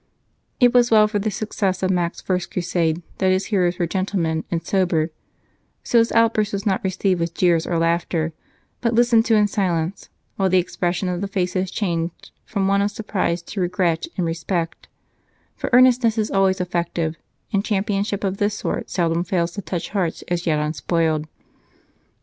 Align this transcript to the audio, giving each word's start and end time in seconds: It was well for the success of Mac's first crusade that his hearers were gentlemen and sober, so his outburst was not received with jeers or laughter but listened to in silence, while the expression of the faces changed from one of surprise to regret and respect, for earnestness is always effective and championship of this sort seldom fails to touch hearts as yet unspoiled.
It 0.59 0.73
was 0.73 0.89
well 0.89 1.07
for 1.07 1.19
the 1.19 1.29
success 1.29 1.83
of 1.83 1.91
Mac's 1.91 2.21
first 2.21 2.49
crusade 2.49 3.03
that 3.19 3.31
his 3.31 3.45
hearers 3.53 3.77
were 3.77 3.85
gentlemen 3.85 4.43
and 4.49 4.65
sober, 4.65 5.11
so 5.83 5.99
his 5.99 6.11
outburst 6.13 6.53
was 6.53 6.65
not 6.65 6.83
received 6.83 7.19
with 7.19 7.35
jeers 7.35 7.67
or 7.67 7.77
laughter 7.77 8.33
but 8.79 8.95
listened 8.95 9.25
to 9.27 9.35
in 9.35 9.45
silence, 9.45 10.09
while 10.37 10.49
the 10.49 10.57
expression 10.57 11.07
of 11.07 11.21
the 11.21 11.27
faces 11.27 11.69
changed 11.69 12.31
from 12.45 12.67
one 12.67 12.81
of 12.81 12.89
surprise 12.89 13.43
to 13.43 13.61
regret 13.61 14.07
and 14.17 14.25
respect, 14.25 14.87
for 15.55 15.69
earnestness 15.71 16.17
is 16.17 16.31
always 16.31 16.59
effective 16.59 17.15
and 17.53 17.63
championship 17.63 18.23
of 18.23 18.37
this 18.37 18.55
sort 18.55 18.89
seldom 18.89 19.23
fails 19.23 19.51
to 19.51 19.61
touch 19.61 19.89
hearts 19.89 20.23
as 20.29 20.47
yet 20.47 20.57
unspoiled. 20.57 21.27